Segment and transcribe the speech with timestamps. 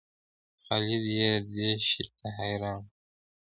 [0.63, 2.87] خالد یې دې شي ته حیران و.